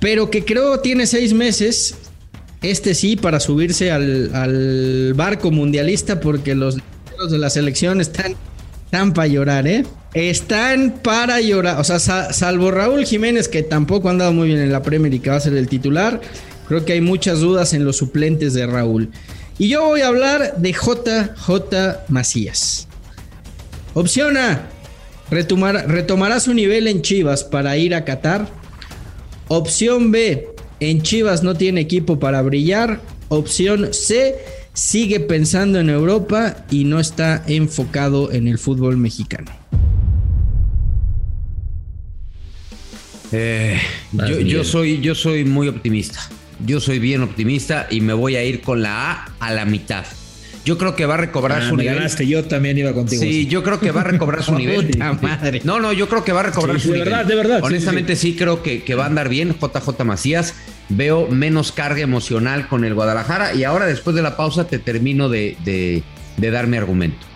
[0.00, 1.96] pero que creo tiene seis meses,
[2.62, 6.76] este sí, para subirse al, al barco mundialista, porque los
[7.30, 8.34] de la selección están,
[9.14, 9.84] para llorar, ¿eh?
[10.14, 14.60] Están para llorar, o sea, sa- salvo Raúl Jiménez, que tampoco ha andado muy bien
[14.60, 16.20] en la Premier y que va a ser el titular,
[16.68, 19.10] creo que hay muchas dudas en los suplentes de Raúl.
[19.58, 22.88] Y yo voy a hablar de JJ Macías.
[23.94, 24.68] Opción A,
[25.30, 28.48] retomar- retomará su nivel en Chivas para ir a Qatar.
[29.48, 30.48] Opción B,
[30.90, 33.00] en Chivas no tiene equipo para brillar.
[33.28, 34.34] Opción C,
[34.72, 39.50] sigue pensando en Europa y no está enfocado en el fútbol mexicano.
[43.30, 43.78] Eh,
[44.12, 46.18] yo, yo soy, yo soy muy optimista.
[46.66, 50.04] Yo soy bien optimista y me voy a ir con la A a la mitad.
[50.64, 51.96] Yo creo que va a recobrar Ah, su me nivel.
[51.98, 53.20] ganaste, yo también iba contigo.
[53.20, 54.86] Sí, yo creo que va a recobrar su nivel.
[54.86, 55.60] Puta madre.
[55.64, 57.08] No, no, yo creo que va a recobrar Sí, su de nivel.
[57.10, 60.54] verdad, de verdad, sí, Honestamente sí, creo que, que va a andar bien JJ Macías.
[60.88, 65.28] Veo menos carga emocional con el Guadalajara y ahora después de la pausa te termino
[65.28, 66.02] de, de-
[66.36, 67.26] de dar mi argumento.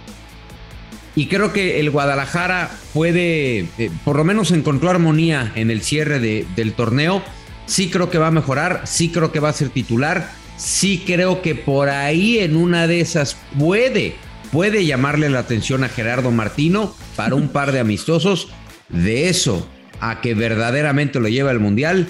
[1.15, 6.21] Y creo que el Guadalajara puede, eh, por lo menos encontró armonía en el cierre
[6.21, 7.23] de- del torneo.
[7.65, 11.43] Sí creo que va a mejorar, sí creo que va a ser titular, sí creo
[11.43, 14.15] que por ahí en una de esas puede,
[14.53, 18.49] puede llamarle la atención a Gerardo Martino para un par de amistosos.
[18.89, 19.69] De eso
[20.01, 22.09] a que verdaderamente lo lleva al Mundial,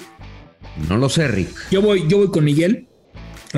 [0.87, 1.49] no lo sé, Rick.
[1.71, 2.86] Yo voy, yo voy con Miguel.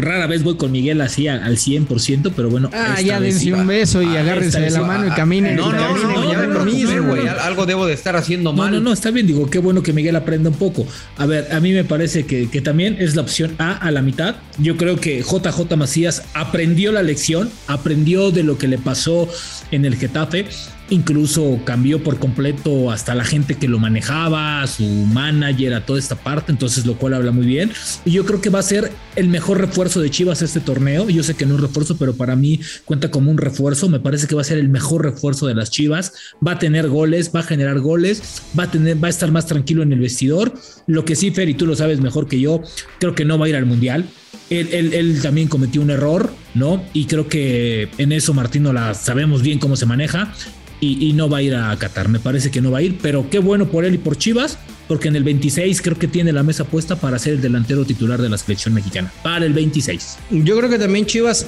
[0.01, 2.69] Rara vez voy con Miguel así al 100%, pero bueno.
[2.73, 5.55] Ah, ya dense un beso y Ah, agárrense de la mano y caminen.
[5.55, 7.07] No, no, no, ya me mismo.
[7.07, 7.27] güey.
[7.27, 8.71] Algo debo de estar haciendo No, mal.
[8.71, 10.85] no, no, está bien, digo, qué bueno que Miguel aprenda un poco.
[11.17, 14.01] A ver, a mí me parece que, que también es la opción A a la
[14.01, 14.35] mitad.
[14.57, 19.27] Yo creo que JJ Macías aprendió la lección, aprendió de lo que le pasó
[19.71, 20.45] en el Getafe,
[20.89, 26.15] incluso cambió por completo hasta la gente que lo manejaba, su manager, a toda esta
[26.15, 27.71] parte, entonces lo cual habla muy bien.
[28.05, 31.09] Y yo creo que va a ser el mejor refuerzo de Chivas este torneo.
[31.09, 33.89] Yo sé que no es refuerzo, pero para mí cuenta como un refuerzo.
[33.89, 36.13] Me parece que va a ser el mejor refuerzo de las Chivas.
[36.45, 39.45] Va a tener goles, va a generar goles, va a tener, va a estar más
[39.45, 40.53] tranquilo en el vestidor.
[40.87, 42.61] Lo que sí, Fer, y tú lo sabes mejor que yo,
[42.99, 44.05] creo que no va a ir al Mundial.
[44.49, 46.83] Él, él- él también cometió un error, ¿no?
[46.93, 50.33] Y creo que en eso Martino la sabemos bien cómo se maneja.
[50.81, 53.29] Y, no va a ir a Qatar, me parece que no va a ir, pero
[53.29, 56.41] qué bueno por él y por Chivas, porque en el 26 creo que tiene la
[56.41, 59.11] mesa puesta para ser el delantero titular de la selección mexicana.
[59.21, 60.17] Para el 26.
[60.31, 61.45] Yo creo que también Chivas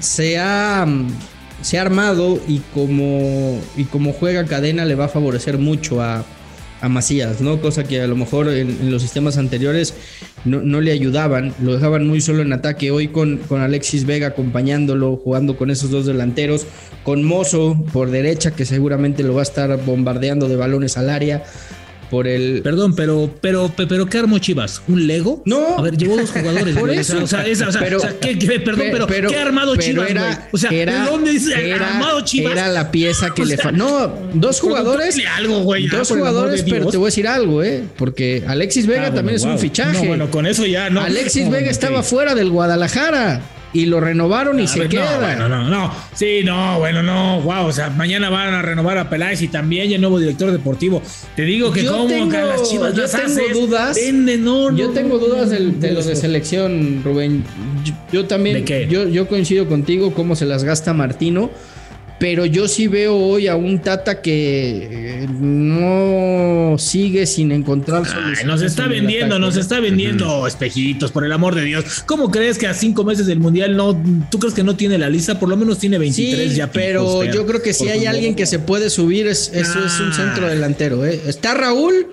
[0.00, 0.86] se ha,
[1.62, 6.24] se ha armado y como, y como juega cadena le va a favorecer mucho a,
[6.84, 7.60] a Macías, ¿no?
[7.62, 9.94] Cosa que a lo mejor en, los sistemas anteriores
[10.44, 12.90] no, no le ayudaban, lo dejaban muy solo en ataque.
[12.90, 16.66] Hoy con, con Alexis Vega acompañándolo, jugando con esos dos delanteros,
[17.02, 21.44] con Mozo por derecha, que seguramente lo va a estar bombardeando de balones al área.
[22.10, 22.60] Por el.
[22.62, 24.82] Perdón, pero, pero, pe- pero ¿qué armó Chivas?
[24.88, 25.42] ¿Un Lego?
[25.46, 25.78] No.
[25.78, 26.76] A ver, llevó dos jugadores.
[26.78, 27.22] Por eso.
[27.22, 29.36] O sea, esa- o sea, Pero- o sea, ¿qué, qué- perdón, Pe- pero, pero- ¿qué
[29.36, 30.48] ha armado Chivas, era-?
[30.52, 32.52] O sea, era- ¿de dónde dice era- armado Chivas?
[32.52, 35.18] Era la pieza que O le sea, fa- No, dos jugadores.
[35.36, 37.82] Algo, güey, dos jugadores, pero te voy a decir algo, ¿eh?
[37.96, 40.00] Porque Alexis Vega Ah, bueno, también es un fichaje.
[40.02, 41.00] No, bueno, con eso ya no.
[41.00, 43.40] Alexis No, Vega estaba fuera del Guadalajara
[43.74, 45.14] y lo renovaron y A se ver, queda.
[45.18, 45.92] No, bueno, no, no.
[46.14, 47.42] Sí, no, bueno, no.
[47.42, 50.50] Wow, o sea, mañana van a renovar a Peláez y también ya el nuevo director
[50.50, 51.02] deportivo.
[51.36, 53.96] Te digo que Yo como tengo- que las chivas yo las tengo haces, dudas.
[53.96, 57.44] vende, no, no, Yo tengo dudas de, no, los de selección, Rubén.
[57.84, 58.86] Yo, yo también, ¿De qué?
[58.88, 61.50] Yo, yo coincido contigo cómo se las gasta Martino,
[62.18, 68.44] pero yo sí veo hoy a un Tata que eh, no sigue sin encontrar Ay,
[68.46, 72.02] nos está vendiendo, nos está vendiendo espejitos, por el amor de Dios.
[72.06, 74.00] ¿Cómo crees que a cinco meses del mundial no?
[74.30, 75.38] ¿Tú crees que no tiene la lista?
[75.38, 76.70] Por lo menos tiene 23 Sí, ya.
[76.70, 78.14] pero yo creo que si hay favor.
[78.14, 80.14] alguien que se puede subir, es, eso es un Ah.
[80.14, 81.04] centro delantero.
[81.04, 81.20] ¿eh?
[81.26, 82.06] Está Raúl,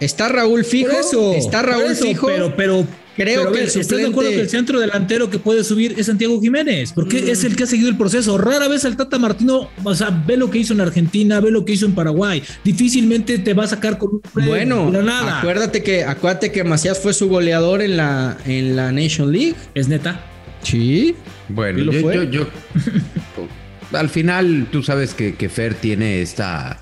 [0.00, 2.26] está Raúl fijo, eso, está Raúl eso, fijo.
[2.26, 5.30] pero, pero Creo pero, que ver, el ¿Estás de acuerdo suplente- que el centro delantero
[5.30, 6.92] que puede subir es Santiago Jiménez?
[6.92, 7.28] Porque Mm.
[7.30, 8.36] es el que ha seguido el proceso.
[8.36, 11.64] Rara vez el Tata Martino, o sea, ve lo que hizo en Argentina, ve lo
[11.64, 12.42] que hizo en Paraguay.
[12.62, 15.38] Difícilmente te va a sacar con un Bueno, Granada.
[15.40, 19.54] acuérdate que acuérdate que Macías fue su goleador en la en la Nation League.
[19.74, 20.20] ¿Es neta?
[20.62, 21.14] Sí.
[21.48, 22.46] Bueno, ¿Y lo yo, yo, yo-
[23.92, 26.80] al final tú sabes que, que Fer tiene esta...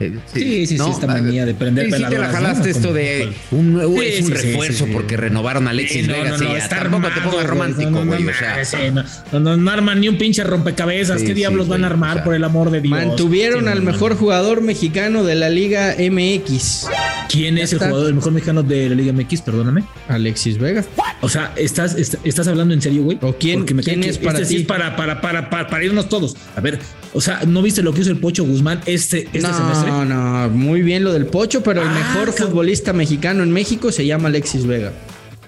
[0.00, 2.76] eh, Sí, sí, sí, esta manía de prender Sí, sí te la jalaste ¿no?
[2.76, 4.90] esto de un, nuevo- Sí, es un sí, sí, refuerzo sí, sí.
[4.92, 6.30] porque renovaron a Alexis Sí, no, Vega.
[6.30, 7.46] no, sí, no, ya, está tampoco te armado, pongas güey.
[7.46, 8.22] romántico, No, no, güey.
[8.24, 11.20] no, o sea, sí, no, no, no, no arman ni un pinche rompecabezas.
[11.20, 12.90] Sí, ¿Qué sí, diablos van a armar o sea, por el amor de Dios?
[12.90, 14.16] Mantuvieron Sí, al no, no, mejor no.
[14.18, 16.86] jugador mexicano de la Liga MX.
[17.28, 19.40] ¿Quién es el jugador, el mejor mexicano de la Liga MX?
[19.42, 19.84] Perdóname.
[20.08, 20.84] Alexis Vega.
[21.20, 23.18] O sea, ¿estás, est- estás hablando en serio, güey?
[23.22, 24.60] ¿O quién- Porque me quién es para este sí ti?
[24.62, 26.36] es para, para, para, para, para irnos todos.
[26.54, 26.78] A ver,
[27.14, 29.83] o sea, ¿no viste lo que hizo el Pocho Guzmán este, este semestre?
[29.86, 33.92] No, no, muy bien lo del Pocho, pero el Ah, mejor futbolista mexicano en México
[33.92, 34.92] se llama Alexis Vega.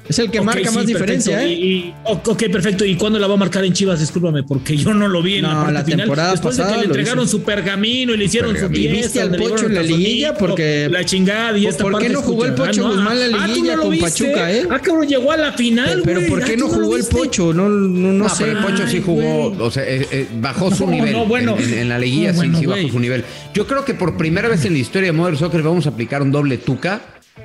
[0.08, 1.54] Es el que marca sí, más diferencia, perfecto.
[1.62, 1.66] ¿eh?
[1.66, 2.84] Y, y- ok, perfecto.
[2.84, 3.98] ¿Y cuándo la va a marcar en Chivas?
[4.00, 5.98] Discúlpame, porque yo no lo vi en No, la parte la final.
[6.00, 7.32] temporada Después de pasada que le entregaron hizo.
[7.38, 8.84] su pergamino y le hicieron su Pergamino.
[8.84, 9.24] ¿Y fiesta.
[9.26, 10.34] viste al Pocho en la liguilla?
[10.34, 12.54] Porque- La chingada y ¿Por- esta por qué parte no jugó el.
[12.54, 14.06] Pocho Ah, no, Guzmán la ah, liguilla no con viste.
[14.24, 14.62] Pachuca, eh?
[14.70, 16.30] Ah, cabrón, llegó a la final, Pero güey.
[16.30, 17.04] ¿por qué Ah, no jugó el.
[17.04, 17.52] Pocho?
[17.52, 18.44] No, no, no, No, sé.
[18.44, 21.12] pero el Pocho sí jugó, o sea, eh, eh, bajó su No, nivel.
[21.12, 21.56] no, bueno.
[21.58, 23.24] en, la liguilla sí, sí bajó su nivel.
[23.54, 26.22] Yo creo que por primera vez en la historia de Modern Soccer vamos a aplicar
[26.22, 27.00] un doble tuca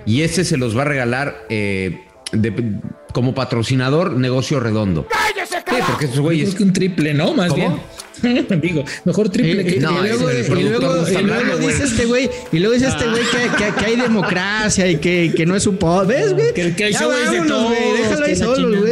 [0.05, 2.79] y ese se los va a regalar eh, de-
[3.13, 5.07] como patrocinador Negocio Redondo.
[5.49, 6.49] Sí, porque esos güeyes.
[6.49, 7.33] creo que un triple, ¿no?
[7.33, 7.81] Más ¿Cómo?
[8.21, 8.51] bien.
[8.61, 11.83] Digo, mejor triple Y, que y- No, y luego, es el y luego- y dice
[11.85, 15.45] este güey, y luego dice este güey que, que- que hay democracia y que, que
[15.45, 16.07] no es su pod.
[16.07, 16.53] ¿Ves, güey?
[16.53, 18.91] Que- que hay Ya show es de Déjalo ahí solo, güey.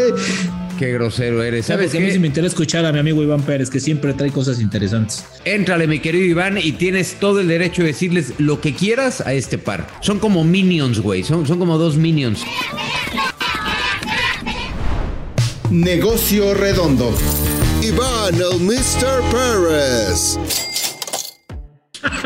[0.80, 1.66] Qué grosero eres.
[1.66, 3.82] ¿Sabes ¿Sabes que a mí sí me interesa escuchar a mi amigo Iván Pérez, que
[3.82, 5.26] siempre trae cosas interesantes.
[5.44, 9.34] Éntrale, mi querido Iván, y tienes todo el derecho de decirles lo que quieras a
[9.34, 9.90] este par.
[10.00, 11.26] Son como minions, güey.
[11.26, 12.46] Son, son como dos minions.
[15.70, 17.14] Negocio redondo.
[17.82, 19.22] Iván, el Mr.
[19.34, 20.69] Pérez.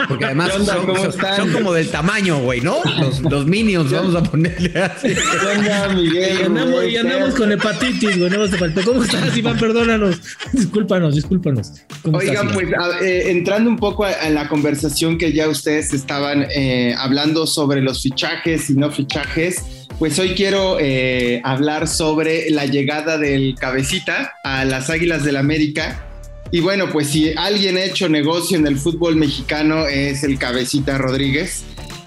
[0.07, 1.35] Porque además ¿Qué onda?
[1.37, 2.77] son, como del tamaño, güey, ¿no?
[2.99, 5.09] Los, los minions, vamos a ponerle así.
[5.09, 6.39] ¿Qué onda, Miguel?
[6.39, 8.81] Y andamos, Rubén, y andamos con hepatitis, güey, no te faltó.
[8.83, 9.57] ¿Cómo estás, Iván?
[9.57, 10.21] Perdónanos.
[10.51, 11.71] Discúlpanos, discúlpanos.
[12.01, 15.47] ¿Cómo Oigan, estás, pues a- eh, entrando un poco a, a la conversación que ya
[15.49, 19.63] ustedes estaban eh, hablando sobre los fichajes y no fichajes,
[19.99, 26.07] pues hoy quiero eh, hablar sobre la llegada del cabecita a las Águilas del América.
[26.53, 30.99] Y bueno, pues si alguien ha hecho negocio en el fútbol mexicano es el cabecita
[30.99, 31.63] Rodríguez.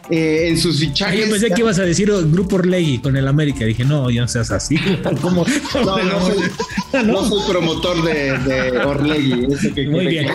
[0.09, 1.25] Eh, en sus Ay, fichajes...
[1.25, 3.65] yo pensé que ibas a decir oh, Grupo Orlegui con el América.
[3.65, 4.77] Dije, no, ya no seas así.
[5.21, 5.45] ¿Cómo?
[5.85, 6.37] No, no soy,
[7.05, 9.53] no soy promotor de, de Orlegui.
[9.53, 10.29] eso que Muy bien.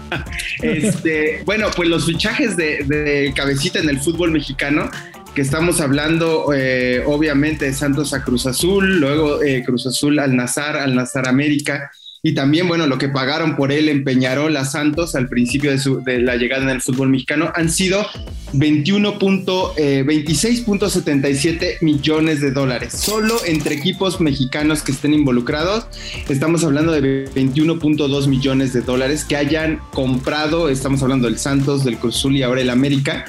[0.60, 4.90] Este, bueno, pues los fichajes de, de Cabecita en el fútbol mexicano,
[5.34, 10.36] que estamos hablando eh, obviamente de Santos a Cruz Azul, luego eh, Cruz Azul al
[10.36, 11.90] Nazar, al Nazar América,
[12.28, 16.02] y también, bueno, lo que pagaron por él en Peñarol Santos al principio de, su-
[16.02, 18.04] de la llegada en el fútbol mexicano han sido
[18.52, 22.94] 21 punto, eh, 26.77 millones de dólares.
[22.94, 25.86] Solo entre equipos mexicanos que estén involucrados,
[26.28, 31.96] estamos hablando de 21.2 millones de dólares que hayan comprado, estamos hablando del Santos, del
[31.98, 33.24] Cruz Azul y ahora el América.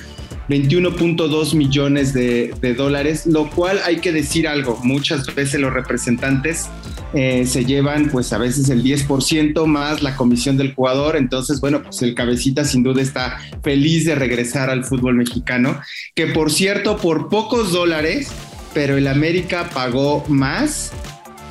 [0.50, 6.68] 21.2 millones de, dólares, lo cual hay que decir algo, muchas veces los representantes
[7.14, 11.82] eh, se llevan pues a veces el 10% más la comisión del jugador, entonces bueno,
[11.84, 15.80] pues el cabecita sin duda está feliz de regresar al fútbol mexicano,
[16.14, 18.30] que por cierto, por pocos dólares,
[18.74, 20.92] pero el América pagó más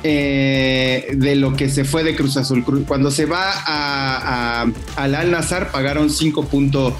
[0.03, 2.63] eh, de lo que se fue de Cruz Azul.
[2.87, 6.93] Cuando se va a, al Al Nazar pagaron 5.5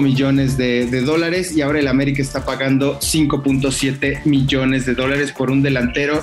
[0.00, 5.50] millones de, de dólares y ahora el América está pagando 5.7 millones de dólares por
[5.50, 6.22] un delantero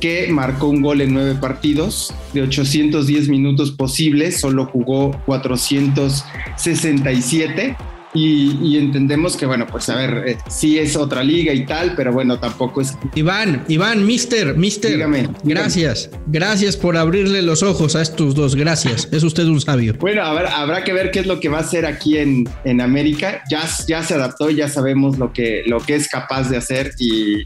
[0.00, 7.76] que marcó un gol en nueve partidos de 810 minutos posibles, solo jugó 467
[8.14, 11.94] y, y entendemos que, bueno, pues a ver, eh, sí es otra liga y tal,
[11.96, 12.96] pero bueno, tampoco es...
[13.14, 14.92] Iván, Iván, mister, mister.
[14.92, 15.38] Dígame, dígame.
[15.44, 16.10] Gracias.
[16.26, 18.54] Gracias por abrirle los ojos a estos dos.
[18.54, 19.08] Gracias.
[19.12, 19.94] Es usted un sabio.
[19.98, 22.48] Bueno, a ver, habrá que ver qué es lo que va a hacer aquí en,
[22.64, 23.42] en América.
[23.50, 27.42] Ya, ya se adaptó, ya sabemos lo que, lo que es capaz de hacer y,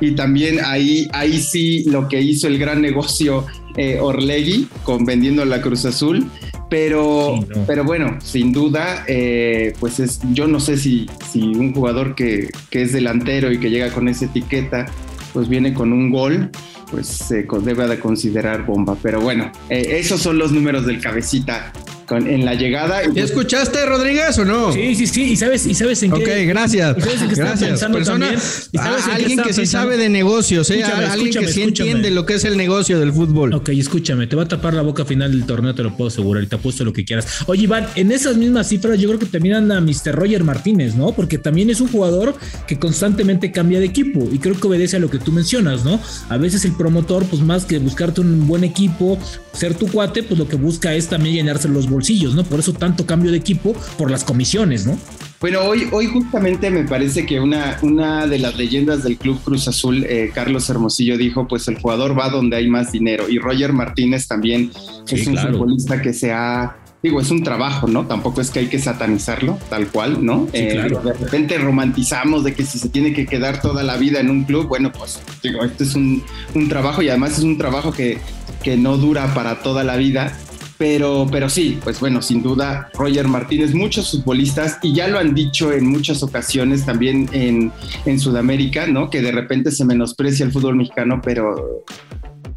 [0.00, 5.44] y también ahí, ahí sí lo que hizo el gran negocio eh, Orlegui con vendiendo
[5.44, 6.26] la Cruz Azul.
[6.68, 7.64] Pero, Sí, no.
[7.66, 12.48] pero bueno, sin duda, eh, pues es, yo no sé si, si un jugador que,
[12.70, 14.86] que es delantero y que llega con esa etiqueta,
[15.32, 16.50] pues viene con un gol,
[16.90, 18.96] pues se debe de considerar bomba.
[19.02, 21.72] Pero bueno, eh, esos son los números del cabecita
[22.10, 23.04] con- en la llegada.
[23.04, 24.72] ¿Ya pues, escuchaste, Rodríguez, o no?
[24.72, 25.22] Sí, sí, sí.
[25.30, 26.22] ¿Y sabes, y sabes en qué?
[26.22, 26.98] Ok, gracias.
[26.98, 27.70] ¿Y sabes en qué Gracias.
[27.70, 28.42] pensando Persona, también?
[28.72, 30.80] ¿Y sabes a- en qué alguien que sí sabe de negocios, ¿eh?
[30.80, 31.90] Escúchame, alguien que escúchame, sí escúchame.
[31.90, 33.54] entiende lo que es el negocio del fútbol.
[33.54, 36.42] Ok, escúchame, te va a tapar la boca final del torneo, te lo puedo asegurar,
[36.42, 37.26] y te apuesto lo que quieras.
[37.46, 40.12] Oye, Iván, en esas mismas cifras yo creo que también anda Mr.
[40.12, 41.12] Roger Martínez, ¿no?
[41.12, 42.34] Porque también es un jugador
[42.66, 46.00] que constantemente cambia de equipo y creo que obedece a lo que tú mencionas, ¿no?
[46.28, 49.16] A veces el promotor, pues más que buscarte un buen equipo,
[49.52, 51.99] ser tu cuate, pues lo que busca es también llenarse los bolsillos,
[52.34, 52.44] ¿no?
[52.44, 54.98] Por eso tanto cambio de equipo por las comisiones, ¿no?
[55.40, 59.68] Bueno, hoy, hoy justamente me parece que una, una de las leyendas del Club Cruz
[59.68, 63.28] Azul, eh, Carlos Hermosillo, dijo, pues el jugador va donde hay más dinero.
[63.28, 64.70] Y Roger Martínez también
[65.06, 65.52] Sí, es un claro.
[65.52, 68.06] futbolista que se ha digo, es un trabajo, ¿no?
[68.06, 70.48] Tampoco es que hay que satanizarlo, tal cual, ¿no?
[70.52, 71.00] Sí, claro.
[71.00, 74.44] De repente romantizamos de que si se tiene que quedar toda la vida en un
[74.44, 76.22] club, bueno, pues digo, este es un,
[76.54, 78.18] un trabajo y además es un trabajo que,
[78.62, 80.36] que no dura para toda la vida.
[80.80, 85.34] Pero, pero sí, pues bueno, sin duda, Roger Martínez, muchos futbolistas, y ya lo han
[85.34, 87.70] dicho en muchas ocasiones también en,
[88.06, 89.10] en Sudamérica, ¿no?
[89.10, 91.84] Que de repente se menosprecia el fútbol mexicano, pero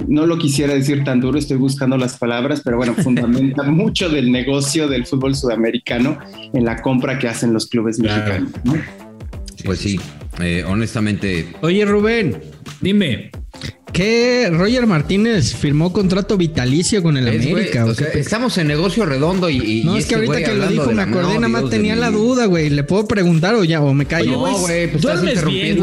[0.07, 4.31] no lo quisiera decir tan duro, estoy buscando las palabras, pero bueno, fundamenta mucho del
[4.31, 6.17] negocio del fútbol sudamericano
[6.53, 8.51] en la compra que hacen los clubes mexicanos.
[8.63, 8.75] ¿no?
[9.65, 9.99] Pues sí,
[10.39, 11.49] eh, honestamente.
[11.59, 12.37] Oye, Rubén,
[12.79, 13.31] dime.
[13.93, 17.85] ¿Qué Roger Martínez firmó contrato vitalicio con el Es, América?
[18.15, 19.57] estamos en negocio redondo y.
[19.57, 21.95] y- no, y es que este ahorita que lo dijo me acordé, nada más tenía
[21.95, 22.69] la duda, güey.
[22.71, 24.31] ¿Le puedo preguntar o ya o me callo?
[24.31, 25.79] No, güey, pues estás ¿Duermes bien,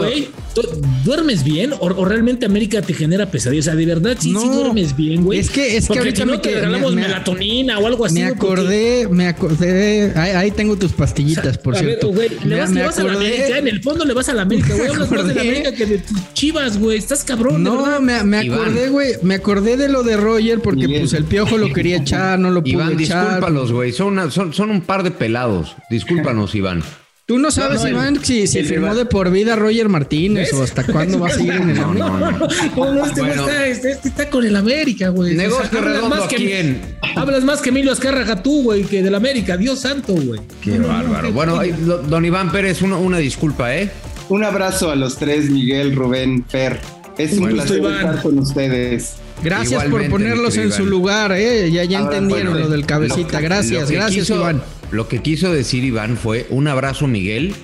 [1.04, 1.72] ¿Duermes bien?
[1.72, 3.64] ¿O, o realmente América te genera pesadillas?
[3.66, 5.38] O sea, de verdad, sí, sí duermes bien, güey.
[5.38, 7.86] es que- es que Porque ahorita si no me te regalamos me- me- melatonina o
[7.86, 8.14] algo así.
[8.20, 10.12] me porque- acordé, me acordé.
[10.16, 12.12] Ahí, ahí tengo tus pastillitas, por a cierto.
[12.12, 14.28] ver, güey, le vas, me le vas a la América, en el fondo le vas
[14.28, 14.88] a la América, güey.
[14.88, 15.40] Hablas más de la.
[15.40, 16.98] América que de tus chivas, güey.
[16.98, 18.00] Estás cabrón, de No, verdad.
[18.00, 18.60] me, me Iván.
[18.60, 19.12] acordé, güey.
[19.22, 21.00] Me acordé de lo de Roger porque Miguel.
[21.02, 23.24] pues el piojo lo quería echar, no lo pudo Iván, echar.
[23.24, 23.92] discúlpalos, güey.
[23.92, 25.76] Son, una- son, son un par de pelados.
[25.90, 26.82] Discúlpanos, Iván.
[27.31, 29.88] Tú no sabes, No, no, Iván, el- si, si el firmó de por vida Roger
[29.88, 30.59] Martínez ¿Ves?
[30.59, 32.11] o hasta cuándo va a seguir en el No, América.
[32.11, 32.49] no, no.
[32.87, 33.43] No, no, este Bueno.
[33.47, 35.37] está, este, este está con el América, güey.
[35.37, 36.81] Negocio hablas redondo más que, en-
[37.14, 39.57] Hablas más que Emilio Azcárraga tú, güey, que del América.
[39.57, 40.40] Dios santo, güey.
[40.61, 41.31] Qué bárbaro.
[41.31, 41.61] Bueno,
[42.09, 43.88] don Iván Pérez, una, una disculpa, ¿eh?
[44.29, 46.81] Un abrazo a los tres, Miguel, Rubén, Fer.
[47.16, 47.95] Es un placer Iván.
[47.95, 49.12] estar con ustedes.
[49.45, 51.71] Gracias Igualmente, por ponerlos en su lugar, eh.
[51.71, 53.40] Ya, ya Ahora, entendieron bueno, lo del cabecita.
[53.40, 54.61] Lo gracias, gracias, quiso- Iván.
[54.90, 57.55] Lo que quiso decir Iván fue un abrazo, Miguel,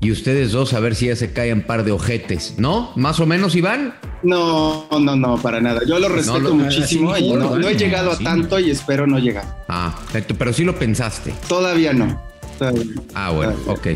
[0.00, 2.92] y ustedes dos a ver si ya se caen par de ojetes, ¿no?
[2.96, 3.94] Más o menos, Iván.
[4.22, 5.80] No, no, no, para nada.
[5.86, 9.18] Yo lo respeto lo- muchísimo y no, no he llegado a tanto y espero no
[9.18, 9.64] llegar.
[9.68, 9.98] Ah,
[10.38, 11.32] pero sí lo pensaste.
[11.48, 12.20] Todavía no.
[12.58, 13.02] Todavía no.
[13.14, 13.86] Ah, bueno, ok.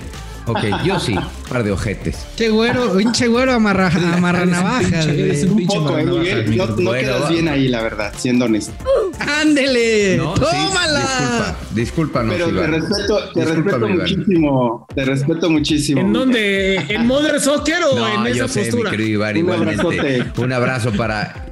[0.47, 1.15] Ok, yo sí,
[1.49, 2.27] par de ojetes.
[2.37, 5.07] Che güero, pinche güero amarra, amarra navajas.
[5.07, 5.65] eres un güey.
[5.65, 6.57] Un poco, eh, Miguel.
[6.57, 8.73] No, no Bueno, quedas bien ahí, la verdad, siendo honesto.
[9.21, 10.17] ¡Ándele!
[10.17, 11.01] No, sí, ¡Tómala!
[11.01, 12.73] disculpa, discúlpanos, Pero te Iván.
[12.73, 14.87] respeto, te respeto muchísimo.
[14.95, 16.01] Te respeto muchísimo.
[16.01, 16.77] ¿En dónde?
[16.89, 18.91] ¿En Modern Soccer o No, en yo esa sé, postura?
[18.91, 19.81] mi querido Iván, Un igualmente.
[19.83, 20.41] abrazote.
[20.43, 21.47] Un abrazo para...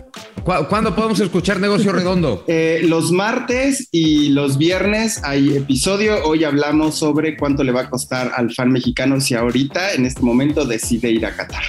[0.45, 2.45] ¿Cu- ¿Cuándo podemos escuchar Negocio Redondo?
[2.49, 6.25] Eh, los martes y los viernes hay episodio.
[6.25, 10.23] Hoy hablamos sobre cuánto le va a costar al fan mexicano si ahorita, en este
[10.23, 11.63] momento, decide ir a Qatar.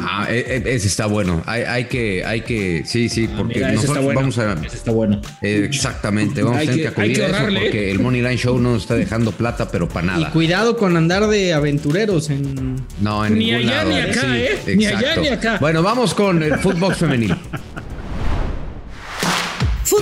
[0.00, 1.42] Ah, e- e- ese está bueno.
[1.44, 4.20] Hay, hay que, hay que, sí, sí, porque Mira, ese nosotros está bueno.
[4.20, 4.66] vamos a...
[4.66, 5.20] Ese está bueno.
[5.42, 7.60] eh, exactamente, vamos Hay a tener que, que- hay acudir que a eso ahorrarle.
[7.60, 10.30] porque el Money Line Show no nos está dejando plata, pero para Y nada.
[10.30, 12.76] cuidado con andar de aventureros en.
[13.00, 13.90] No, en Ni ningún allá lado.
[13.90, 14.26] ni acá, Sí,
[14.70, 14.76] ¿eh?
[14.76, 15.20] Ni allá exacto.
[15.20, 15.58] ni acá.
[15.60, 17.34] Bueno, vamos con el fútbol femenil.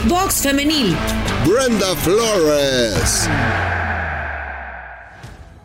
[0.01, 0.97] Footbox Femenil.
[1.45, 3.29] Brenda Flores.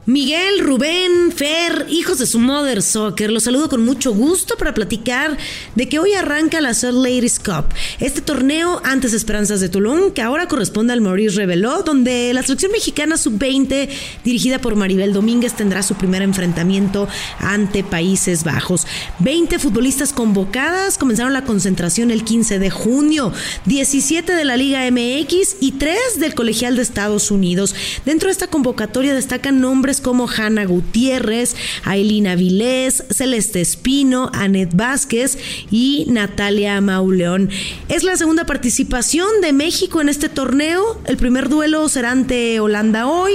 [0.07, 5.35] Miguel, Rubén, Fer, hijos de su Mother Soccer, los saludo con mucho gusto para platicar
[5.73, 7.65] de que hoy arranca la Salt Ladies Cup,
[7.99, 12.71] este torneo antes Esperanzas de Tulum, que ahora corresponde al Maurice Reveló, donde la selección
[12.71, 13.89] mexicana sub-20,
[14.23, 17.07] dirigida por Maribel Domínguez, tendrá su primer enfrentamiento
[17.39, 18.85] ante Países Bajos.
[19.21, 23.33] 20 futbolistas convocadas comenzaron la concentración el 15 de junio,
[23.65, 27.73] 17 de la Liga MX y 3 del Colegial de Estados Unidos.
[28.05, 35.37] Dentro de esta convocatoria destacan nombres como Hanna Gutiérrez, Ailina Vilés, Celeste Espino, Anet Vázquez
[35.71, 37.49] y Natalia Mauleón.
[37.89, 40.99] Es la segunda participación de México en este torneo.
[41.05, 43.33] El primer duelo será ante Holanda hoy,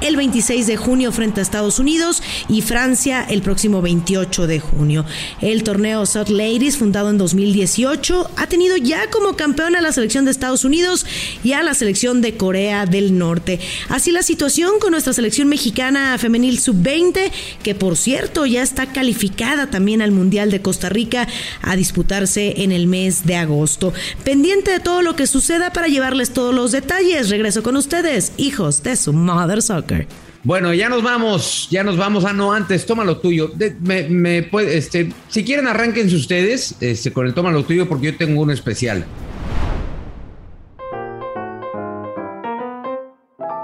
[0.00, 5.04] el 26 de junio frente a Estados Unidos y Francia el próximo 28 de junio.
[5.40, 10.24] El torneo South Ladies, fundado en 2018, ha tenido ya como campeón a la selección
[10.24, 11.06] de Estados Unidos
[11.42, 13.60] y a la selección de Corea del Norte.
[13.88, 17.30] Así la situación con nuestra selección mexicana femenil sub-20,
[17.62, 21.26] que por cierto ya está calificada también al Mundial de Costa Rica
[21.62, 23.92] a disputarse en el mes de agosto.
[24.24, 27.28] Pendiente de todo lo que suceda para llevarles todos los detalles.
[27.30, 30.06] Regreso con ustedes, hijos de su Mother Soccer.
[30.42, 32.24] Bueno, ya nos vamos, ya nos vamos.
[32.24, 33.48] Ah, no, antes, toma lo tuyo.
[33.48, 37.86] De- me, me puede, este, si quieren, arránquense ustedes este, con el toma lo tuyo,
[37.86, 39.04] porque yo tengo uno especial.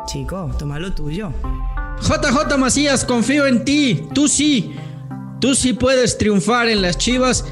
[0.06, 1.32] Chico, toma lo tuyo.
[2.00, 4.06] JJ Macías, confío en ti.
[4.14, 4.74] Tú sí.
[5.40, 7.44] Tú sí puedes triunfar en las chivas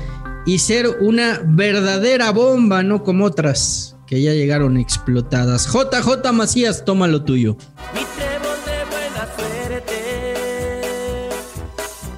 [0.46, 5.66] y ser una verdadera bomba, no como otras que ya llegaron explotadas.
[5.66, 7.56] JJ Macías, toma lo tuyo.
[7.94, 9.98] Mi trébol de buena suerte.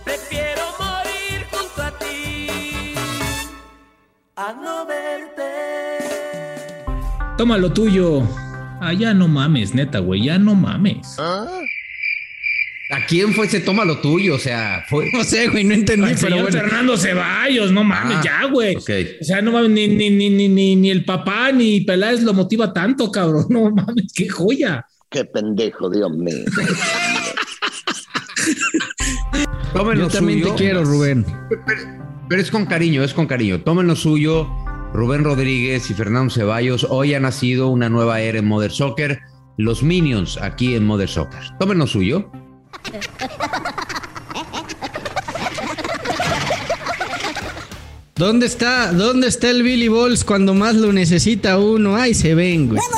[0.05, 2.95] Prefiero morir junto a ti
[4.37, 5.43] a no verte.
[7.39, 8.23] Toma lo tuyo.
[8.81, 11.17] Ah, ya no mames, neta, güey, ya no mames.
[12.91, 14.37] ¿A quién fue ese toma lo tuyo?
[14.37, 15.11] O sea, fue.
[15.13, 16.59] No sé, güey, no entendí, Al pero señor bueno.
[16.61, 18.77] Fernando Ceballos, no mames, Ah, ya, güey.
[18.77, 18.81] O
[19.25, 22.73] sea, no mames, ni, ni, ni, ni, ni, ni el papá ni Peláez lo motiva
[22.73, 23.47] tanto, cabrón.
[23.51, 24.85] No mames, qué joya.
[25.11, 26.45] Qué pendejo, Dios mío.
[29.73, 30.53] Tomen Yo también suyo.
[30.55, 31.25] te quiero, Rubén.
[32.29, 33.61] Pero es con cariño, es con cariño.
[33.63, 34.49] Tomen lo suyo.
[34.93, 36.87] Rubén Rodríguez y Fernando Ceballos.
[36.89, 39.21] Hoy ha nacido una nueva era en Mother Soccer.
[39.59, 41.41] Los Minions aquí en Mother Soccer.
[41.59, 42.31] Tomen lo suyo.
[48.17, 51.97] ¿Dónde está, ¿Dónde está el Billy Balls cuando más lo necesita uno?
[51.97, 52.81] Ay, se ven, güey.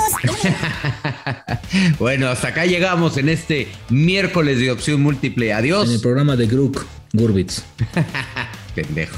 [1.99, 5.47] Bueno, hasta acá llegamos en este miércoles de opción múltiple.
[5.47, 5.99] En el Adiós.
[6.01, 7.63] programa de Grook, Gurbitz.
[8.75, 9.17] Pendejo.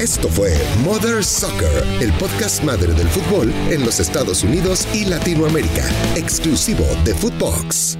[0.00, 0.54] Esto fue
[0.84, 5.84] Mother Soccer, el podcast madre del fútbol en los Estados Unidos y Latinoamérica,
[6.16, 7.96] exclusivo de Footbox.